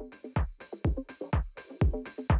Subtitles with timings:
[0.00, 0.14] Thank
[2.30, 2.39] you.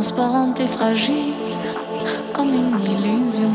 [0.00, 1.34] Transparente et fragile,
[2.32, 3.52] comme une illusion.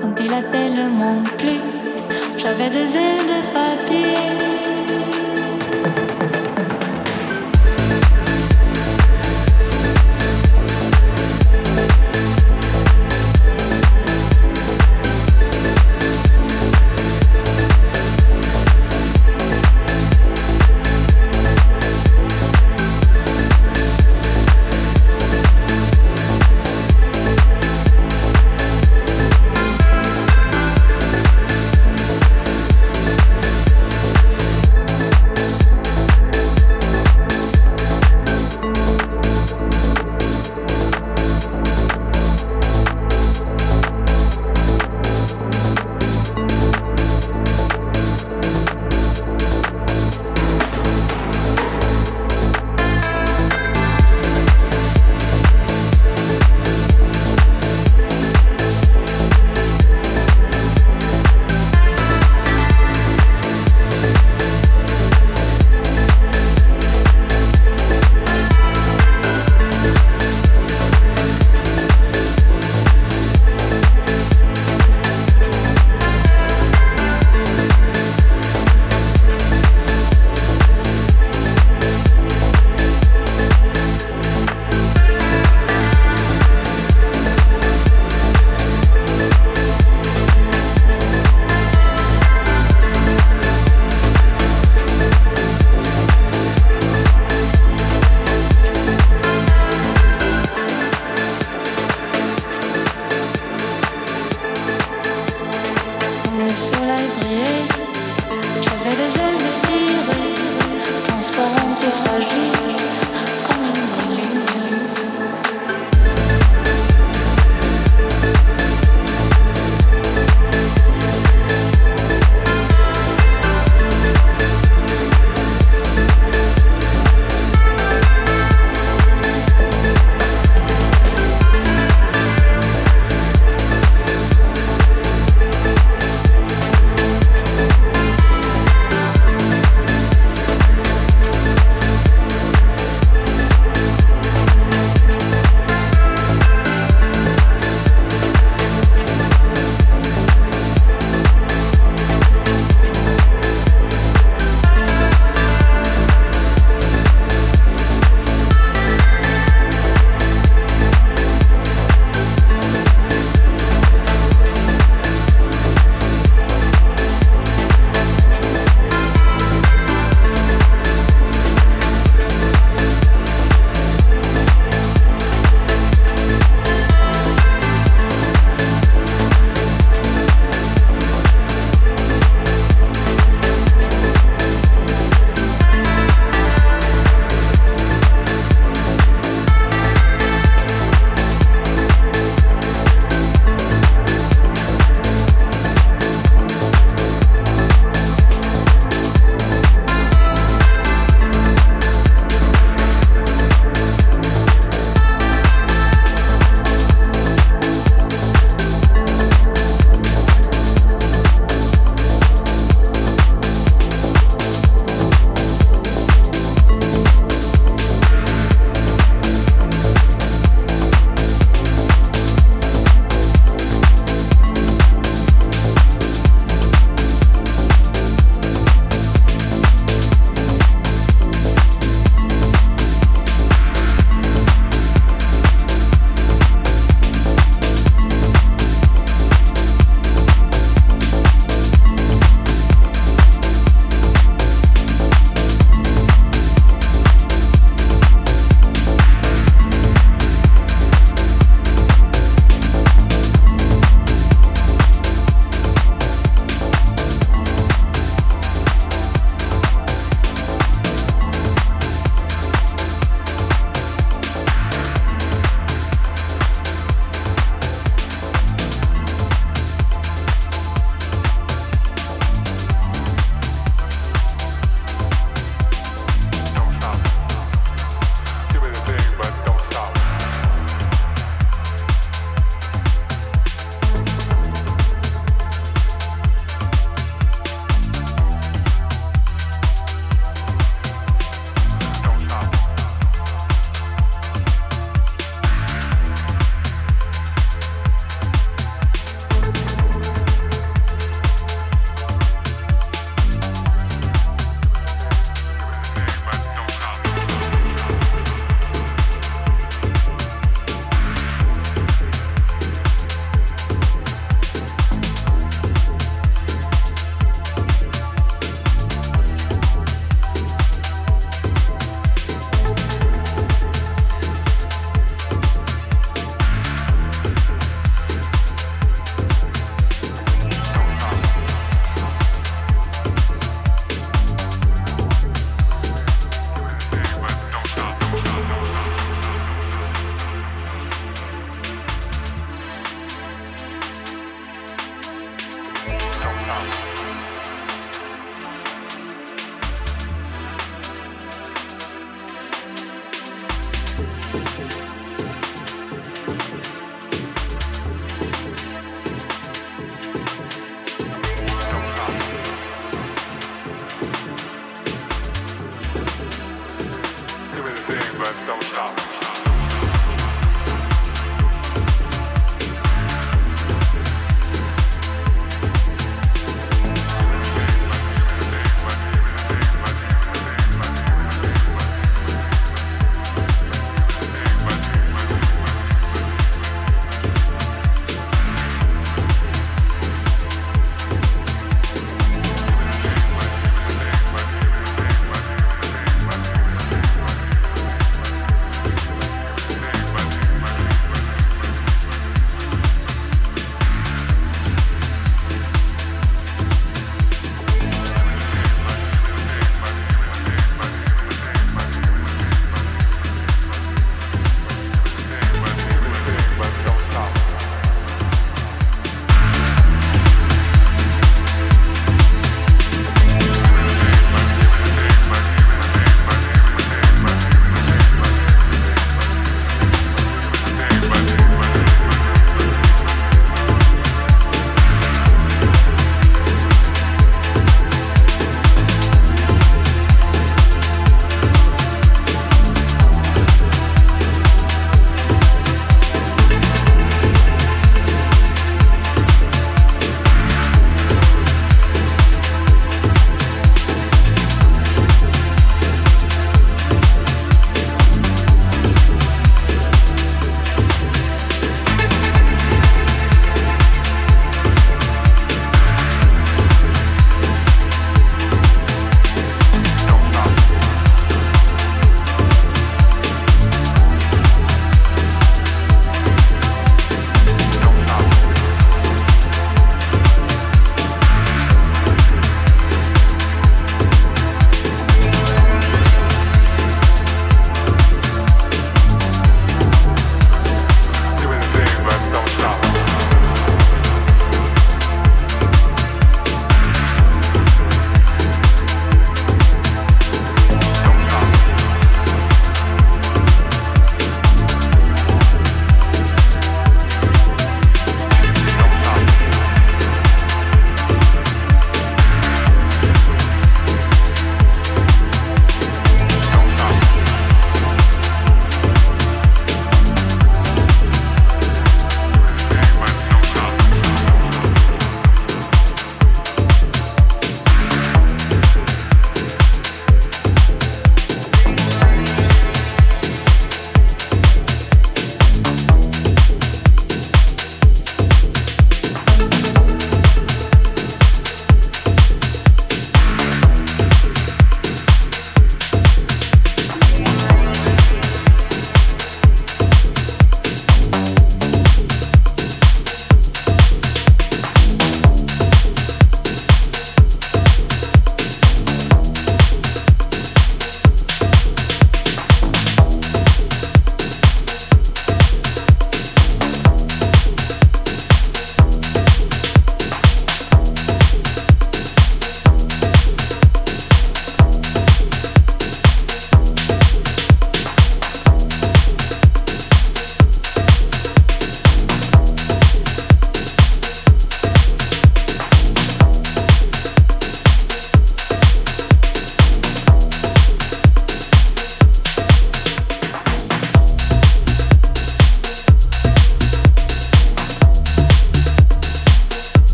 [0.00, 1.60] Quand il a tellement plu,
[2.38, 4.41] j'avais des ailes de papier.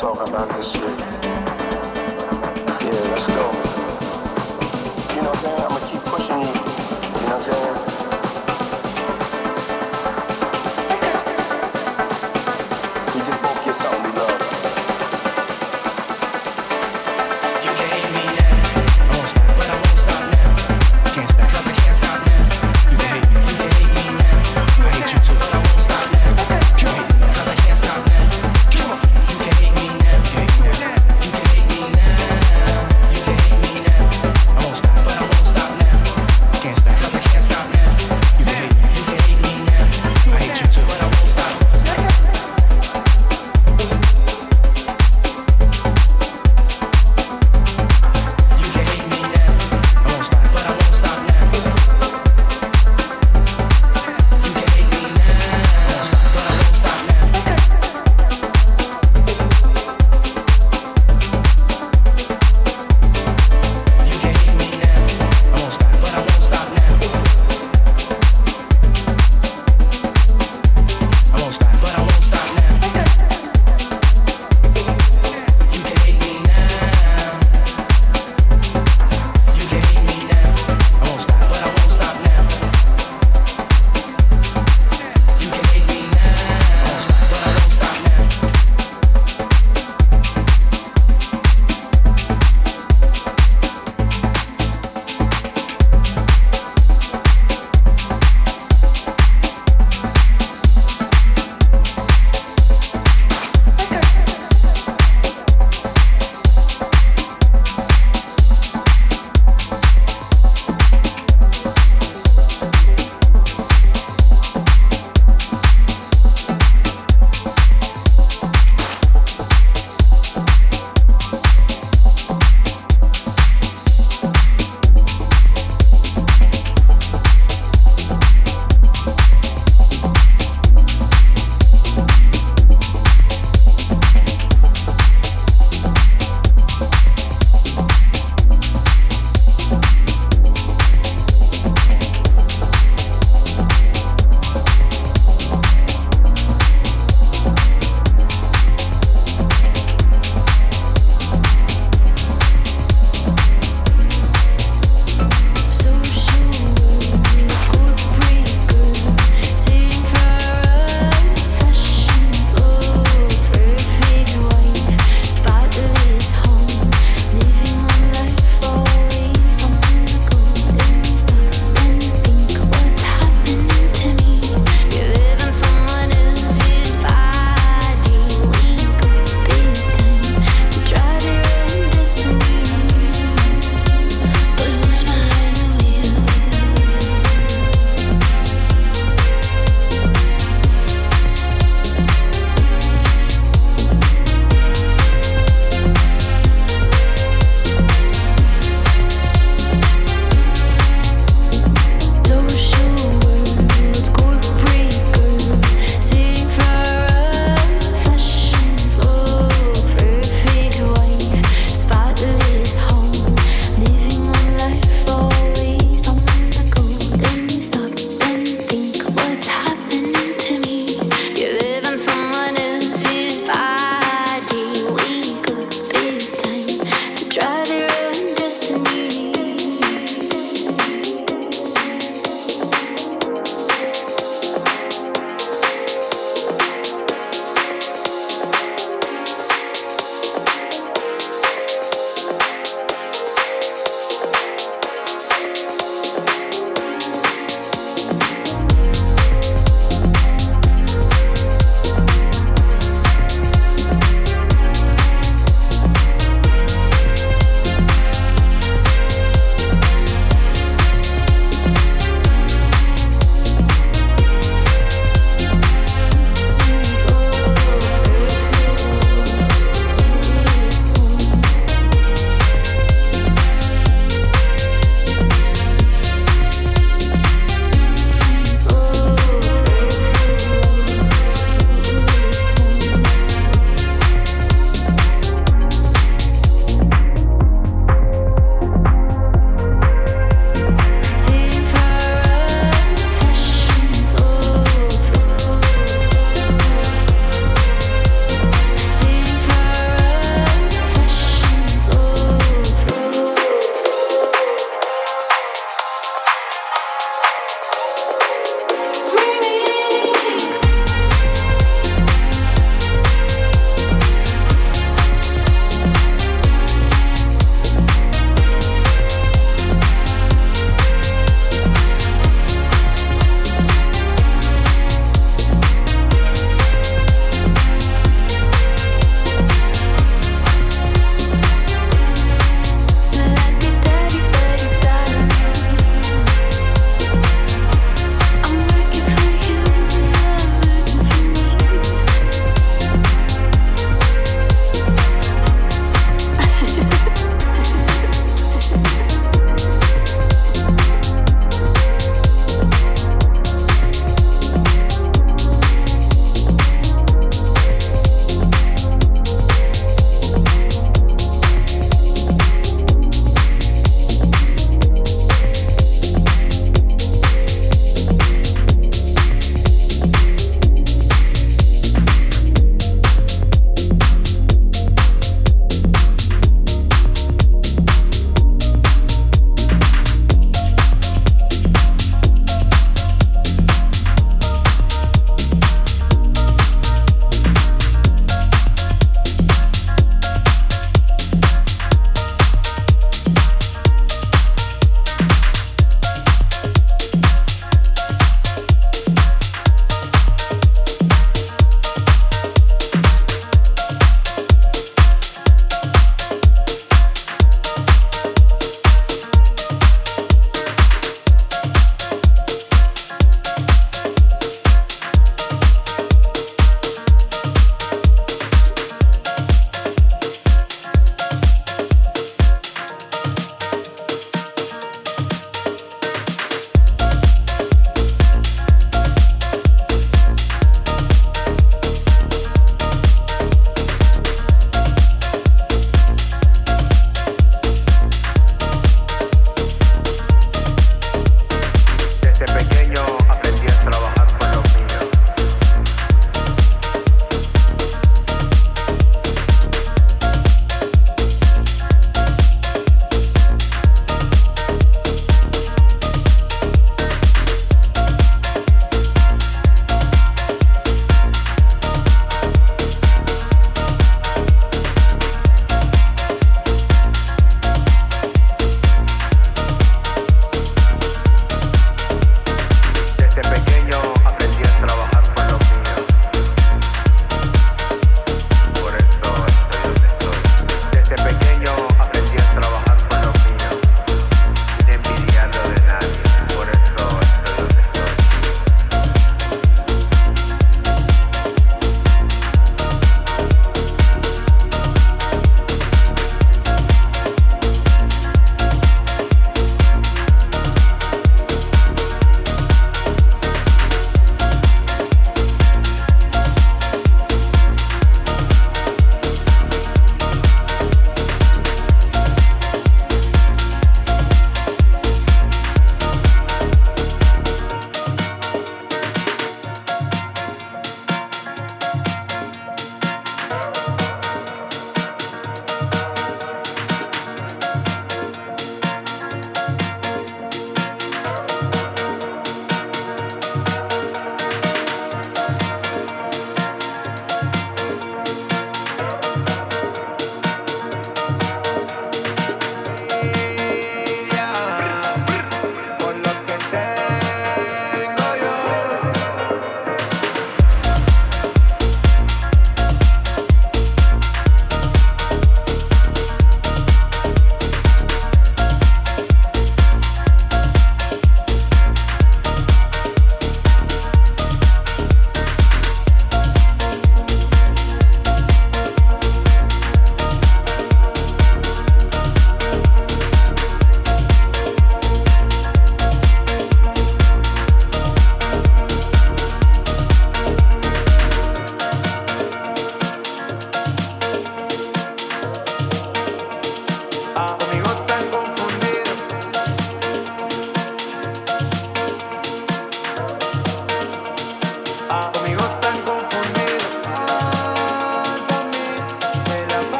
[0.00, 0.98] talking about this shit.
[2.80, 3.49] Yeah, let's go.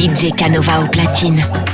[0.00, 1.69] DJ Canova au platine.